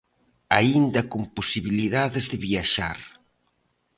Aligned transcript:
Aínda 0.59 1.01
con 1.11 1.21
posibilidades 1.37 2.25
de 2.31 2.37
viaxar. 2.45 2.99